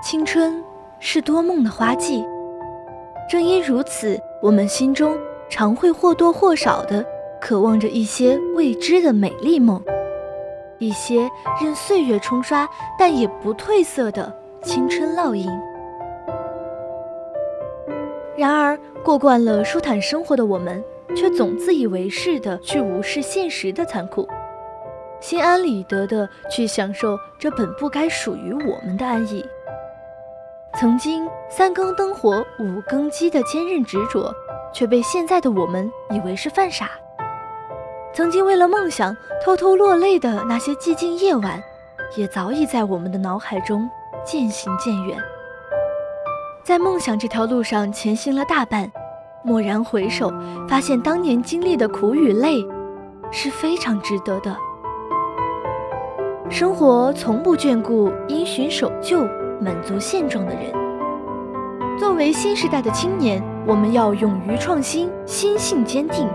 [0.00, 0.62] 青春
[1.00, 2.24] 是多梦的花季，
[3.28, 5.18] 正因如此，我们心中
[5.48, 7.04] 常会或多或少的
[7.40, 9.82] 渴望着一些未知的美丽梦，
[10.78, 11.28] 一些
[11.60, 12.66] 任岁月冲刷
[12.96, 15.50] 但也不褪色的青春烙印。
[18.36, 20.82] 然而，过惯了舒坦生活的我们，
[21.16, 24.26] 却总自以为是的去无视现实的残酷，
[25.20, 29.44] 心安理得的去享受这本不该属于我们的安逸。
[30.74, 34.32] 曾经三更灯火五更鸡的坚韧执着，
[34.72, 36.90] 却被现在的我们以为是犯傻。
[38.12, 41.60] 曾经为了梦想偷偷落泪的那些寂静夜晚，
[42.16, 43.88] 也早已在我们的脑海中
[44.24, 45.18] 渐行渐远。
[46.62, 48.90] 在梦想这条路上前行了大半，
[49.44, 50.32] 蓦然回首，
[50.68, 52.64] 发现当年经历的苦与累，
[53.32, 54.56] 是非常值得的。
[56.50, 59.26] 生活从不眷顾因循守旧。
[59.60, 60.72] 满足现状的人。
[61.98, 66.28] 作为新时代的青年，我们要勇于创新，心性坚定，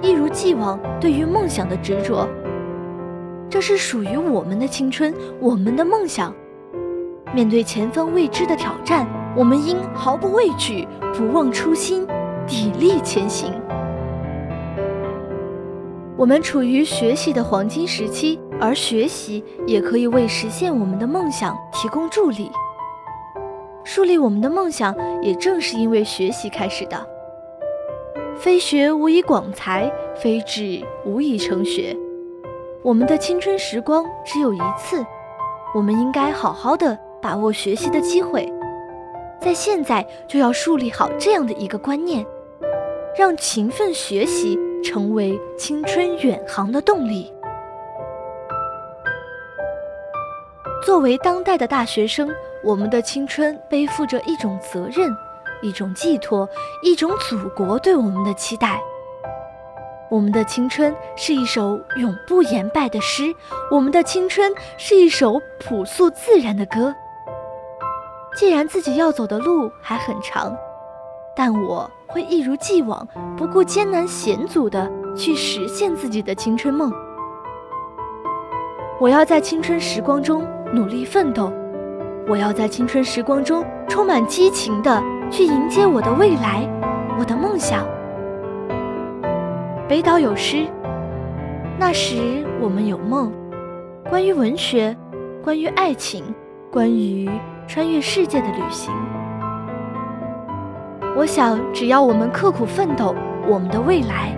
[0.00, 2.28] 一如既往对于梦想的执着。
[3.50, 6.34] 这是属于我们的青春，我们的梦想。
[7.34, 12.06] 面对前方未知的挑战，我们应毫不畏惧，不忘初心，
[12.46, 13.52] 砥砺前行。
[16.16, 22.50] 我们处于学习的黄金时期，而学习也可以为实现我们的梦想提供助力。
[23.84, 27.06] 树立我们的梦想，也正是因为学习开始的。
[28.36, 31.96] 非学无以广才，非志无以成学。
[32.82, 35.04] 我们的青春时光只有一次，
[35.74, 38.50] 我们应该好好的把握学习的机会，
[39.40, 42.24] 在现在就要树立好这样的一个观念，
[43.16, 47.32] 让勤奋学习成为青春远航的动力。
[50.84, 52.28] 作为当代的大学生。
[52.64, 55.10] 我们的青春背负着一种责任，
[55.62, 56.48] 一种寄托，
[56.82, 58.80] 一种祖国对我们的期待。
[60.08, 63.34] 我们的青春是一首永不言败的诗，
[63.70, 66.94] 我们的青春是一首朴素自然的歌。
[68.36, 70.56] 既然自己要走的路还很长，
[71.34, 73.06] 但我会一如既往，
[73.36, 76.92] 不顾艰难险阻的去实现自己的青春梦。
[79.00, 81.52] 我要在青春时光中努力奋斗。
[82.28, 86.66] 我要在青春时光中充满激情的去迎接我的未来，
[87.18, 87.84] 我的梦想。
[89.88, 90.66] 北岛有诗：
[91.78, 93.32] 那时我们有梦，
[94.08, 94.96] 关于文学，
[95.42, 96.24] 关于爱情，
[96.70, 97.28] 关于
[97.66, 98.94] 穿越世界的旅行。
[101.16, 103.14] 我想，只要我们刻苦奋斗，
[103.48, 104.34] 我们的未来，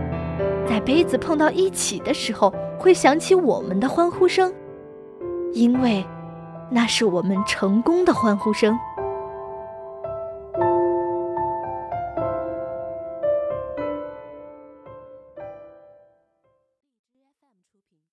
[0.66, 4.52] 在杯子碰到一起的时候，会响起我们的欢呼声，
[5.52, 6.04] 因为。
[6.70, 8.78] 那是我们成功的欢呼声。